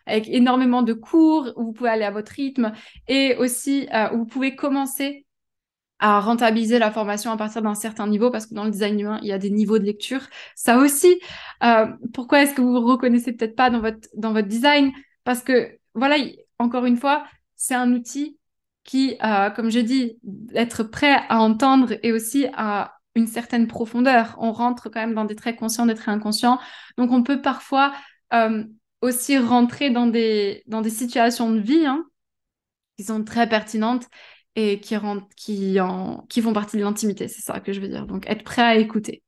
avec 0.07 0.27
énormément 0.29 0.81
de 0.81 0.95
cours 0.95 1.53
où 1.57 1.67
vous 1.67 1.73
pouvez 1.73 1.91
aller 1.91 2.07
à 2.07 2.11
votre 2.11 2.33
rythme 2.33 2.73
et 3.09 3.37
aussi 3.37 3.87
où 4.15 4.19
vous 4.19 4.27
pouvez 4.27 4.57
commencer 4.57 5.27
à 5.99 6.21
rentabiliser 6.21 6.79
la 6.79 6.91
formation 6.91 7.31
à 7.33 7.37
partir 7.37 7.63
d'un 7.63 7.75
certain 7.75 8.07
niveau, 8.07 8.31
parce 8.31 8.47
que 8.47 8.55
dans 8.55 8.65
le 8.65 8.71
design 8.71 9.01
humain, 9.01 9.19
il 9.23 9.29
y 9.29 9.33
a 9.33 9.39
des 9.39 9.51
niveaux 9.51 9.79
de 9.79 9.85
lecture. 9.85 10.21
Ça 10.55 10.79
aussi, 10.79 11.21
euh, 11.65 11.87
pourquoi 12.15 12.43
est-ce 12.43 12.55
que 12.55 12.61
vous 12.61 12.73
vous 12.73 12.87
reconnaissez 12.87 13.33
peut-être 13.33 13.57
pas 13.57 13.71
dans 13.71 13.81
votre, 13.81 14.09
dans 14.17 14.33
votre 14.33 14.49
design? 14.49 14.93
Parce 15.25 15.43
que, 15.43 15.77
voilà, 15.95 16.17
encore 16.59 16.85
une 16.85 16.97
fois, 16.97 17.25
c'est 17.57 17.75
un 17.75 17.93
outil 17.93 18.39
qui, 18.85 19.17
euh, 19.23 19.51
comme 19.51 19.71
je 19.71 19.81
dis, 19.81 20.19
être 20.55 20.85
prêt 20.85 21.17
à 21.29 21.41
entendre 21.41 21.95
et 22.03 22.13
aussi 22.13 22.47
à 22.55 22.95
une 23.15 23.27
certaine 23.27 23.67
profondeur. 23.67 24.37
On 24.39 24.53
rentre 24.53 24.89
quand 24.89 25.01
même 25.01 25.15
dans 25.15 25.25
des 25.25 25.35
traits 25.35 25.57
conscients, 25.57 25.87
des 25.87 25.95
traits 25.95 26.15
inconscients. 26.15 26.61
Donc, 26.97 27.11
on 27.11 27.23
peut 27.23 27.43
parfois 27.43 27.93
euh, 28.33 28.65
aussi 29.03 29.37
rentrer 29.37 29.91
dans 29.91 30.07
des, 30.07 30.63
dans 30.67 30.81
des 30.81 30.91
situations 30.91 31.51
de 31.51 31.59
vie 31.59 31.85
hein, 31.85 32.05
qui 32.97 33.05
sont 33.05 33.25
très 33.25 33.49
pertinentes 33.49 34.07
et 34.57 34.81
qui, 34.81 34.97
qui, 35.37 35.81
en, 35.81 36.27
qui 36.29 36.43
font 36.43 36.53
partie 36.53 36.77
de 36.77 36.83
l'intimité, 36.83 37.29
c'est 37.29 37.43
ça 37.43 37.61
que 37.61 37.73
je 37.73 37.81
veux 37.81 37.89
dire. 37.89 38.07
Donc, 38.07 38.29
être 38.29 38.45
prêt 38.45 38.63
à 38.63 38.77
écouter. 38.77 39.23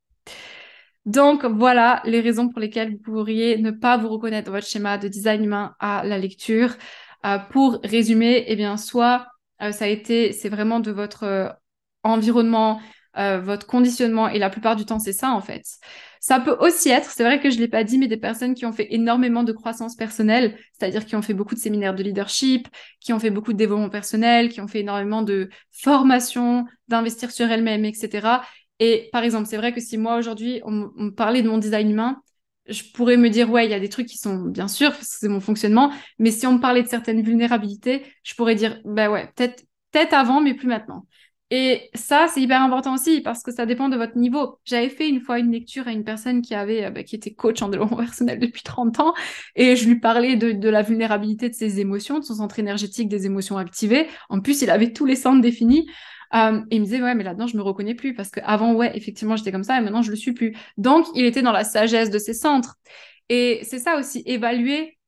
Donc, 1.06 1.44
voilà 1.44 2.02
les 2.04 2.20
raisons 2.20 2.48
pour 2.48 2.60
lesquelles 2.60 2.92
vous 2.92 2.98
pourriez 2.98 3.58
ne 3.58 3.70
pas 3.70 3.96
vous 3.96 4.08
reconnaître 4.08 4.46
dans 4.46 4.52
votre 4.52 4.66
schéma 4.66 4.98
de 4.98 5.08
design 5.08 5.44
humain 5.44 5.74
à 5.78 6.04
la 6.04 6.18
lecture. 6.18 6.74
Euh, 7.26 7.38
pour 7.38 7.80
résumer, 7.84 8.44
eh 8.48 8.56
bien, 8.56 8.76
soit 8.76 9.26
euh, 9.62 9.72
ça 9.72 9.84
a 9.86 9.88
été, 9.88 10.32
c'est 10.32 10.48
vraiment 10.48 10.80
de 10.80 10.90
votre 10.90 11.24
euh, 11.24 11.48
environnement, 12.02 12.80
votre 13.14 13.66
conditionnement, 13.66 14.28
et 14.28 14.38
la 14.38 14.50
plupart 14.50 14.76
du 14.76 14.84
temps, 14.84 14.98
c'est 14.98 15.12
ça 15.12 15.32
en 15.32 15.40
fait. 15.40 15.64
Ça 16.20 16.38
peut 16.38 16.56
aussi 16.60 16.90
être, 16.90 17.10
c'est 17.10 17.24
vrai 17.24 17.40
que 17.40 17.48
je 17.48 17.56
ne 17.56 17.60
l'ai 17.62 17.68
pas 17.68 17.82
dit, 17.82 17.96
mais 17.96 18.08
des 18.08 18.18
personnes 18.18 18.54
qui 18.54 18.66
ont 18.66 18.72
fait 18.72 18.88
énormément 18.92 19.42
de 19.42 19.52
croissance 19.52 19.96
personnelle, 19.96 20.58
c'est-à-dire 20.78 21.06
qui 21.06 21.16
ont 21.16 21.22
fait 21.22 21.32
beaucoup 21.32 21.54
de 21.54 21.60
séminaires 21.60 21.94
de 21.94 22.02
leadership, 22.02 22.68
qui 23.00 23.14
ont 23.14 23.18
fait 23.18 23.30
beaucoup 23.30 23.54
de 23.54 23.58
développement 23.58 23.88
personnel, 23.88 24.50
qui 24.50 24.60
ont 24.60 24.68
fait 24.68 24.80
énormément 24.80 25.22
de 25.22 25.48
formation, 25.72 26.66
d'investir 26.88 27.30
sur 27.30 27.50
elles-mêmes, 27.50 27.86
etc. 27.86 28.42
Et 28.80 29.08
par 29.12 29.24
exemple, 29.24 29.46
c'est 29.48 29.56
vrai 29.56 29.72
que 29.72 29.80
si 29.80 29.96
moi 29.96 30.18
aujourd'hui, 30.18 30.60
on, 30.64 30.90
me 30.94 31.10
parlait 31.10 31.42
de 31.42 31.48
mon 31.48 31.58
design 31.58 31.90
humain, 31.90 32.20
je 32.68 32.82
pourrais 32.94 33.16
me 33.16 33.30
dire, 33.30 33.50
ouais, 33.50 33.66
il 33.66 33.70
y 33.70 33.74
a 33.74 33.80
des 33.80 33.88
trucs 33.88 34.06
qui 34.06 34.18
sont 34.18 34.36
bien 34.42 34.68
sûr, 34.68 34.92
c'est 35.00 35.28
mon 35.28 35.40
fonctionnement, 35.40 35.90
mais 36.18 36.30
si 36.30 36.46
on 36.46 36.54
me 36.54 36.60
parlait 36.60 36.82
de 36.82 36.88
certaines 36.88 37.22
vulnérabilités, 37.22 38.04
je 38.22 38.34
pourrais 38.34 38.54
dire, 38.54 38.78
bah 38.84 39.10
ouais, 39.10 39.32
peut-être 39.36 39.64
peut-être 39.90 40.14
avant, 40.14 40.40
mais 40.40 40.54
plus 40.54 40.68
maintenant. 40.68 41.06
Et 41.52 41.90
ça, 41.94 42.28
c'est 42.32 42.40
hyper 42.40 42.62
important 42.62 42.94
aussi 42.94 43.20
parce 43.22 43.42
que 43.42 43.50
ça 43.50 43.66
dépend 43.66 43.88
de 43.88 43.96
votre 43.96 44.16
niveau. 44.16 44.58
J'avais 44.64 44.88
fait 44.88 45.08
une 45.08 45.20
fois 45.20 45.40
une 45.40 45.50
lecture 45.50 45.88
à 45.88 45.92
une 45.92 46.04
personne 46.04 46.42
qui 46.42 46.54
avait, 46.54 46.84
euh, 46.84 46.90
bah, 46.90 47.02
qui 47.02 47.16
était 47.16 47.32
coach 47.32 47.60
en 47.60 47.68
développement 47.68 47.96
personnel 47.98 48.38
depuis 48.38 48.62
30 48.62 49.00
ans 49.00 49.14
et 49.56 49.74
je 49.74 49.88
lui 49.88 49.98
parlais 49.98 50.36
de, 50.36 50.52
de, 50.52 50.68
la 50.68 50.82
vulnérabilité 50.82 51.48
de 51.48 51.54
ses 51.54 51.80
émotions, 51.80 52.20
de 52.20 52.24
son 52.24 52.36
centre 52.36 52.60
énergétique, 52.60 53.08
des 53.08 53.26
émotions 53.26 53.58
activées. 53.58 54.06
En 54.28 54.40
plus, 54.40 54.62
il 54.62 54.70
avait 54.70 54.92
tous 54.92 55.06
les 55.06 55.16
centres 55.16 55.40
définis. 55.40 55.88
Euh, 56.34 56.60
et 56.70 56.76
il 56.76 56.80
me 56.80 56.84
disait, 56.84 57.02
ouais, 57.02 57.16
mais 57.16 57.24
là-dedans, 57.24 57.48
je 57.48 57.56
me 57.56 57.62
reconnais 57.62 57.96
plus 57.96 58.14
parce 58.14 58.30
qu'avant, 58.30 58.74
ouais, 58.74 58.96
effectivement, 58.96 59.34
j'étais 59.34 59.50
comme 59.50 59.64
ça 59.64 59.76
et 59.76 59.80
maintenant, 59.80 60.02
je 60.02 60.10
le 60.10 60.16
suis 60.16 60.32
plus. 60.32 60.56
Donc, 60.76 61.06
il 61.16 61.24
était 61.24 61.42
dans 61.42 61.50
la 61.50 61.64
sagesse 61.64 62.10
de 62.10 62.18
ses 62.18 62.34
centres. 62.34 62.76
Et 63.28 63.60
c'est 63.64 63.80
ça 63.80 63.98
aussi, 63.98 64.22
évaluer 64.26 64.98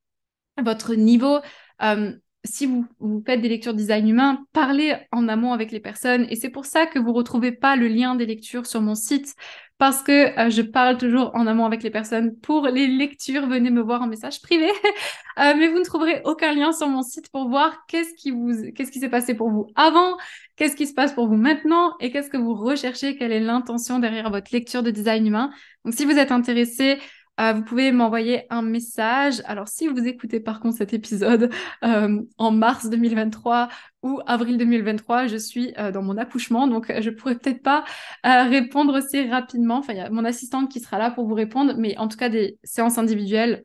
votre 0.61 0.95
niveau. 0.95 1.39
Euh, 1.83 2.13
si 2.45 2.67
vous, 2.67 2.85
vous, 2.99 3.23
faites 3.25 3.41
des 3.41 3.49
lectures 3.49 3.75
design 3.75 4.09
humain, 4.09 4.45
parlez 4.53 4.97
en 5.13 5.29
amont 5.29 5.53
avec 5.53 5.71
les 5.71 5.81
personnes. 5.81 6.27
Et 6.29 6.37
c'est 6.37 6.51
pour 6.51 6.67
ça 6.67 6.87
que 6.87 6.99
vous 6.99 7.13
retrouvez 7.13 7.53
pas 7.53 7.77
le 7.77 7.87
lien 7.87 8.17
des 8.17 8.27
lectures 8.27 8.67
sur 8.67 8.81
mon 8.81 8.95
site, 8.97 9.35
parce 9.79 10.03
que 10.03 10.39
euh, 10.39 10.51
je 10.51 10.63
parle 10.63 10.97
toujours 10.99 11.31
en 11.35 11.47
amont 11.47 11.67
avec 11.67 11.83
les 11.83 11.91
personnes. 11.91 12.37
Pour 12.37 12.67
les 12.67 12.87
lectures, 12.87 13.47
venez 13.47 13.71
me 13.71 13.81
voir 13.81 14.03
en 14.03 14.07
message 14.07 14.41
privé. 14.43 14.67
euh, 15.39 15.55
mais 15.57 15.69
vous 15.69 15.79
ne 15.79 15.85
trouverez 15.85 16.21
aucun 16.25 16.53
lien 16.53 16.73
sur 16.73 16.89
mon 16.89 17.03
site 17.03 17.31
pour 17.31 17.49
voir 17.49 17.85
qu'est-ce 17.87 18.15
qui 18.15 18.33
vous, 18.33 18.73
qu'est-ce 18.75 18.91
qui 18.91 19.01
s'est 19.01 19.09
passé 19.09 19.35
pour 19.35 19.51
vous 19.51 19.67
avant, 19.77 20.17
qu'est-ce 20.57 20.77
qui 20.77 20.87
se 20.87 20.95
passe 20.95 21.13
pour 21.13 21.29
vous 21.29 21.37
maintenant, 21.37 21.95
et 22.01 22.11
qu'est-ce 22.11 22.31
que 22.31 22.37
vous 22.37 22.55
recherchez, 22.55 23.17
quelle 23.17 23.33
est 23.33 23.41
l'intention 23.41 24.01
derrière 24.01 24.31
votre 24.31 24.53
lecture 24.53 24.83
de 24.83 24.91
design 24.91 25.27
humain. 25.27 25.51
Donc, 25.85 25.95
si 25.95 26.05
vous 26.05 26.19
êtes 26.19 26.33
intéressé, 26.33 26.99
euh, 27.41 27.53
vous 27.55 27.63
pouvez 27.63 27.93
m'envoyer 27.93 28.47
un 28.51 28.63
message. 28.63 29.43
Alors, 29.47 29.69
si 29.69 29.89
vous 29.89 30.07
écoutez 30.07 30.41
par 30.41 30.61
contre 30.61 30.77
cet 30.77 30.93
épisode 30.93 31.51
euh, 31.85 32.21
en 32.39 32.51
mars 32.51 32.89
2023 32.91 33.69
ou 34.03 34.21
avril 34.27 34.59
2023, 34.59 35.27
je 35.29 35.37
suis 35.37 35.73
euh, 35.79 35.91
dans 35.93 36.03
mon 36.03 36.19
accouchement, 36.19 36.67
donc 36.67 36.93
je 37.01 37.11
pourrais 37.11 37.37
peut-être 37.37 37.63
pas 37.63 37.85
répondre 38.25 38.99
aussi 38.99 39.29
rapidement. 39.29 39.79
Enfin, 39.79 39.95
il 39.95 39.99
y 39.99 40.01
a 40.01 40.11
mon 40.11 40.25
assistante 40.25 40.71
qui 40.71 40.81
sera 40.81 40.99
là 40.99 41.11
pour 41.11 41.27
vous 41.27 41.35
répondre, 41.35 41.75
mais 41.79 41.97
en 41.99 42.09
tout 42.09 42.17
cas, 42.17 42.29
des 42.29 42.59
séances 42.65 42.99
individuelles, 42.99 43.65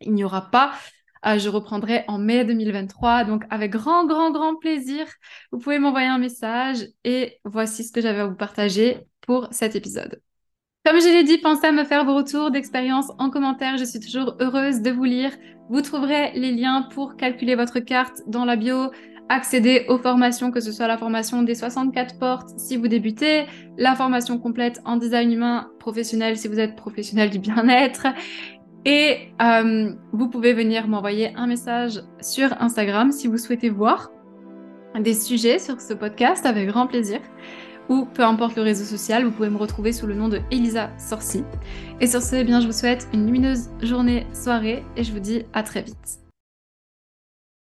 il 0.00 0.12
n'y 0.14 0.24
aura 0.24 0.50
pas. 0.50 0.72
je 1.24 1.48
reprendrai 1.48 2.04
en 2.08 2.18
mai 2.18 2.44
2023, 2.44 3.24
donc 3.24 3.44
avec 3.50 3.72
grand, 3.72 4.06
grand, 4.06 4.30
grand 4.30 4.56
plaisir. 4.56 5.06
Vous 5.52 5.58
pouvez 5.58 5.78
m'envoyer 5.78 6.08
un 6.08 6.18
message 6.18 6.86
et 7.04 7.38
voici 7.44 7.84
ce 7.84 7.92
que 7.92 8.00
j'avais 8.00 8.20
à 8.20 8.26
vous 8.26 8.36
partager 8.36 9.00
pour 9.22 9.48
cet 9.52 9.76
épisode. 9.76 10.20
Comme 10.84 11.00
je 11.00 11.06
l'ai 11.06 11.22
dit, 11.22 11.38
pensez 11.38 11.68
à 11.68 11.70
me 11.70 11.84
faire 11.84 12.04
vos 12.04 12.16
retours 12.16 12.50
d'expérience 12.50 13.12
en 13.18 13.30
commentaire. 13.30 13.76
Je 13.76 13.84
suis 13.84 14.00
toujours 14.00 14.34
heureuse 14.40 14.82
de 14.82 14.90
vous 14.90 15.04
lire. 15.04 15.30
Vous 15.70 15.80
trouverez 15.80 16.32
les 16.34 16.50
liens 16.50 16.88
pour 16.92 17.16
calculer 17.16 17.54
votre 17.54 17.78
carte 17.78 18.22
dans 18.26 18.44
la 18.44 18.56
bio, 18.56 18.90
accéder 19.28 19.86
aux 19.88 19.98
formations, 19.98 20.50
que 20.50 20.58
ce 20.58 20.72
soit 20.72 20.88
la 20.88 20.98
formation 20.98 21.42
des 21.42 21.54
64 21.54 22.18
portes 22.18 22.48
si 22.58 22.76
vous 22.76 22.88
débutez, 22.88 23.46
la 23.78 23.94
formation 23.94 24.38
complète 24.38 24.80
en 24.84 24.96
design 24.96 25.32
humain 25.32 25.70
professionnel 25.78 26.36
si 26.36 26.48
vous 26.48 26.58
êtes 26.58 26.74
professionnel 26.74 27.30
du 27.30 27.38
bien-être. 27.38 28.08
Et 28.84 29.28
euh, 29.40 29.92
vous 30.12 30.28
pouvez 30.28 30.52
venir 30.52 30.88
m'envoyer 30.88 31.32
un 31.36 31.46
message 31.46 32.02
sur 32.20 32.60
Instagram 32.60 33.12
si 33.12 33.28
vous 33.28 33.38
souhaitez 33.38 33.68
voir 33.68 34.10
des 34.98 35.14
sujets 35.14 35.60
sur 35.60 35.80
ce 35.80 35.94
podcast 35.94 36.44
avec 36.44 36.66
grand 36.66 36.88
plaisir 36.88 37.20
ou 37.88 38.04
peu 38.04 38.24
importe 38.24 38.56
le 38.56 38.62
réseau 38.62 38.84
social, 38.84 39.24
vous 39.24 39.30
pouvez 39.30 39.50
me 39.50 39.58
retrouver 39.58 39.92
sous 39.92 40.06
le 40.06 40.14
nom 40.14 40.28
de 40.28 40.40
Elisa 40.50 40.90
Sorci. 40.98 41.44
Et 42.00 42.06
sur 42.06 42.22
ce, 42.22 42.36
eh 42.36 42.44
bien, 42.44 42.60
je 42.60 42.66
vous 42.66 42.72
souhaite 42.72 43.08
une 43.12 43.26
lumineuse 43.26 43.70
journée, 43.82 44.26
soirée 44.32 44.84
et 44.96 45.04
je 45.04 45.12
vous 45.12 45.20
dis 45.20 45.44
à 45.52 45.62
très 45.62 45.82
vite. 45.82 46.21